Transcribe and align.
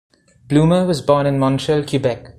Blumer 0.47 0.87
was 0.87 0.99
born 0.99 1.27
in 1.27 1.37
Montreal, 1.37 1.83
Quebec. 1.83 2.25